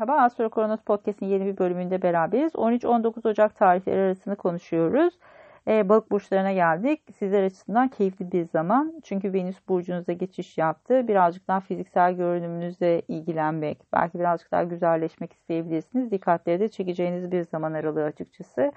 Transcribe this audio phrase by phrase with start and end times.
[0.00, 2.52] Merhaba, Astro Kronos Podcast'in yeni bir bölümünde beraberiz.
[2.54, 5.14] 13-19 Ocak tarihleri arasını konuşuyoruz.
[5.68, 7.02] Ee, balık burçlarına geldik.
[7.18, 9.00] Sizler açısından keyifli bir zaman.
[9.04, 11.08] Çünkü Venüs burcunuzda geçiş yaptı.
[11.08, 16.10] Birazcık daha fiziksel görünümünüzle ilgilenmek, belki birazcık daha güzelleşmek isteyebilirsiniz.
[16.10, 18.72] Dikkatleri de çekeceğiniz bir zaman aralığı açıkçası.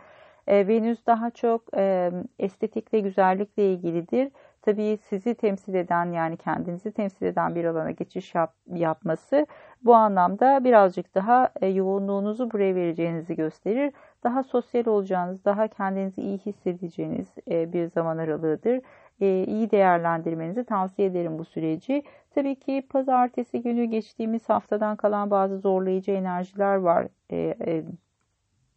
[0.48, 4.32] Ee, Venüs daha çok e, estetikle, güzellikle ilgilidir
[4.62, 9.48] tabii sizi temsil eden yani kendinizi temsil eden bir alana geçiş yap, yapması
[9.84, 13.94] bu anlamda birazcık daha e, yoğunluğunuzu buraya vereceğinizi gösterir.
[14.24, 18.82] Daha sosyal olacağınız, daha kendinizi iyi hissedeceğiniz e, bir zaman aralığıdır.
[19.22, 22.04] E, iyi değerlendirmenizi tavsiye ederim bu süreci.
[22.36, 27.08] Tabii ki pazartesi günü geçtiğimiz haftadan kalan bazı zorlayıcı enerjiler var.
[27.30, 27.84] E, e,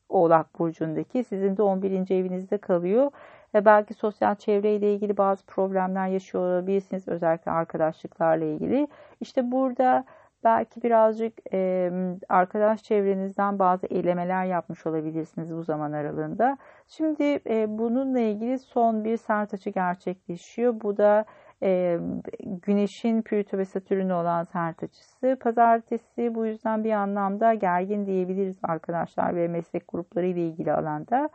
[0.08, 2.14] Oğlak Burcu'ndaki sizin de 11.
[2.14, 3.10] evinizde kalıyor
[3.54, 7.08] ve belki sosyal çevreyle ilgili bazı problemler yaşıyor olabilirsiniz.
[7.08, 8.88] Özellikle arkadaşlıklarla ilgili.
[9.20, 10.04] İşte burada
[10.44, 11.90] belki birazcık e,
[12.28, 16.58] arkadaş çevrenizden bazı elemeler yapmış olabilirsiniz bu zaman aralığında.
[16.88, 20.80] Şimdi e, bununla ilgili son bir sert açı gerçekleşiyor.
[20.80, 21.24] Bu da
[21.62, 21.98] e,
[22.44, 25.36] Güneş'in Plüto ve Satürn'ü olan sert açısı.
[25.40, 31.28] Pazartesi bu yüzden bir anlamda gergin diyebiliriz arkadaşlar ve meslek grupları ile ilgili alanda.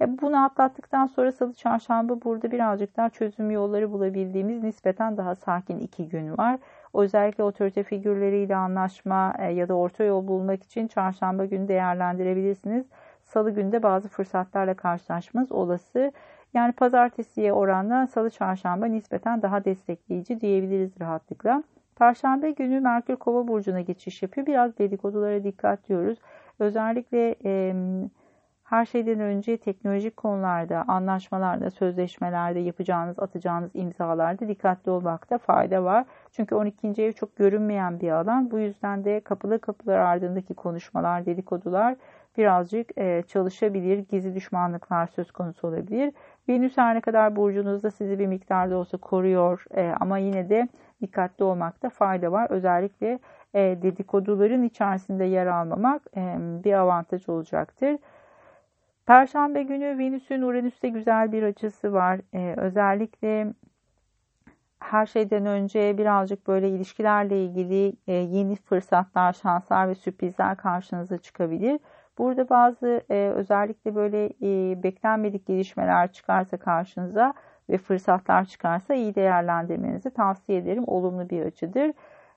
[0.00, 5.78] E, bunu atlattıktan sonra salı çarşamba burada birazcık daha çözüm yolları bulabildiğimiz nispeten daha sakin
[5.78, 6.58] iki gün var.
[6.94, 12.86] Özellikle otorite figürleriyle anlaşma e, ya da orta yol bulmak için çarşamba günü değerlendirebilirsiniz.
[13.24, 16.12] Salı günde bazı fırsatlarla karşılaşmanız olası.
[16.54, 21.62] Yani pazartesiye oranla salı çarşamba nispeten daha destekleyici diyebiliriz rahatlıkla.
[21.96, 24.46] Perşembe günü Merkür Kova burcuna geçiş yapıyor.
[24.46, 26.18] Biraz dedikodulara dikkat diyoruz.
[26.58, 27.74] Özellikle e,
[28.66, 36.04] her şeyden önce teknolojik konularda, anlaşmalarda, sözleşmelerde yapacağınız, atacağınız imzalarda dikkatli olmakta fayda var.
[36.32, 37.02] Çünkü 12.
[37.02, 38.50] ev çok görünmeyen bir alan.
[38.50, 41.96] Bu yüzden de kapılı kapılar ardındaki konuşmalar, dedikodular
[42.36, 43.98] birazcık e, çalışabilir.
[43.98, 46.12] Gizli düşmanlıklar söz konusu olabilir.
[46.48, 50.68] Venüs her ne kadar burcunuzda sizi bir miktarda olsa koruyor e, ama yine de
[51.02, 52.50] dikkatli olmakta fayda var.
[52.50, 53.18] Özellikle
[53.54, 56.02] e, dedikoduların içerisinde yer almamak
[56.64, 57.96] bir avantaj olacaktır.
[59.06, 62.20] Perşembe günü Venüs'ün Uranüs'te güzel bir açısı var.
[62.34, 63.52] Ee, özellikle
[64.78, 71.80] her şeyden önce birazcık böyle ilişkilerle ilgili e, yeni fırsatlar, şanslar ve sürprizler karşınıza çıkabilir.
[72.18, 77.34] Burada bazı e, özellikle böyle e, beklenmedik gelişmeler çıkarsa karşınıza
[77.70, 80.84] ve fırsatlar çıkarsa iyi değerlendirmenizi tavsiye ederim.
[80.86, 81.92] Olumlu bir açıdır.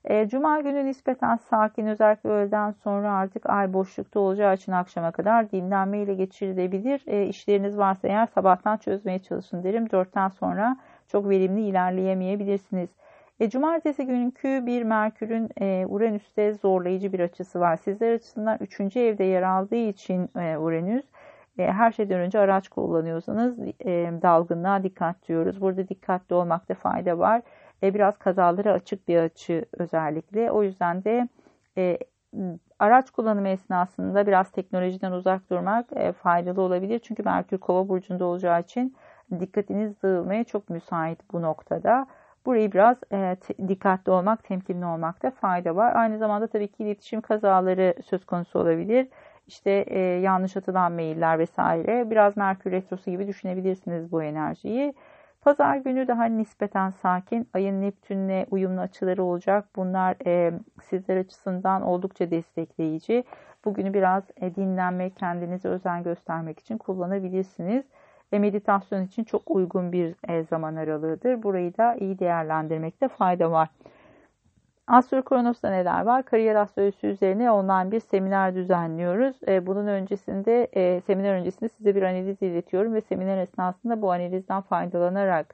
[0.06, 5.52] E, Cuma günü nispeten sakin özellikle öğleden sonra artık ay boşlukta olacağı için akşama kadar
[5.52, 7.02] dinlenmeyle geçirilebilir.
[7.08, 9.90] E, işleriniz varsa eğer sabahtan çözmeye çalışın derim.
[9.90, 10.78] Dörtten sonra
[11.08, 12.90] çok verimli ilerleyemeyebilirsiniz.
[13.40, 17.78] E, cumartesi günkü bir Merkür'ün e, Uranüs'te zorlayıcı bir açısı var.
[17.78, 18.98] Sizler açısından 3.
[18.98, 21.06] evde yer aldığı için e, Uranüs
[21.58, 25.62] e, her şeyden önce araç kullanıyorsanız e, dalgınlığa dikkat diyoruz.
[25.62, 27.42] Burada dikkatli olmakta fayda var
[27.84, 30.52] e, biraz kazalara açık bir açı özellikle.
[30.52, 31.28] O yüzden de
[31.78, 31.98] e,
[32.80, 37.00] araç kullanımı esnasında biraz teknolojiden uzak durmak e, faydalı olabilir.
[37.00, 38.96] Çünkü Merkür Kova burcunda olacağı için
[39.40, 42.08] dikkatiniz dağılmaya çok müsait bu noktada.
[42.46, 45.96] Burayı biraz e, dikkatli olmak, temkinli olmakta fayda var.
[45.96, 49.08] Aynı zamanda tabii ki iletişim kazaları söz konusu olabilir.
[49.48, 52.10] İşte e, yanlış atılan mailler vesaire.
[52.10, 54.94] Biraz Merkür Retrosu gibi düşünebilirsiniz bu enerjiyi.
[55.42, 57.50] Pazar günü daha nispeten sakin.
[57.54, 59.66] Ayın Neptün'le uyumlu açıları olacak.
[59.76, 63.24] Bunlar e, sizler açısından oldukça destekleyici.
[63.66, 67.86] Bugünü biraz e, dinlenmek, kendinize özen göstermek için kullanabilirsiniz.
[68.32, 71.44] E, meditasyon için çok uygun bir e, zaman aralığıdır.
[71.44, 73.70] Burayı da iyi değerlendirmekte fayda var.
[74.90, 76.24] Astro Kronos'ta neler var?
[76.24, 79.36] Kariyer astrolojisi üzerine online bir seminer düzenliyoruz.
[79.48, 84.62] E, bunun öncesinde, e, seminer öncesinde size bir analiz iletiyorum ve seminer esnasında bu analizden
[84.62, 85.54] faydalanarak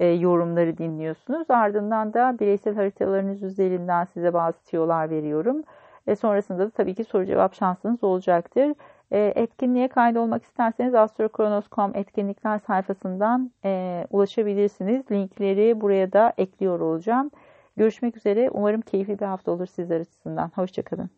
[0.00, 1.50] e, yorumları dinliyorsunuz.
[1.50, 5.62] Ardından da bireysel haritalarınız üzerinden size bazı tiyolar veriyorum.
[6.06, 8.74] E, sonrasında da tabii ki soru cevap şansınız olacaktır.
[9.10, 15.10] E, etkinliğe kaydolmak isterseniz astrokronos.com etkinlikler sayfasından e, ulaşabilirsiniz.
[15.10, 17.30] Linkleri buraya da ekliyor olacağım.
[17.76, 18.50] Görüşmek üzere.
[18.50, 20.52] Umarım keyifli bir hafta olur sizler açısından.
[20.54, 21.10] Hoşçakalın.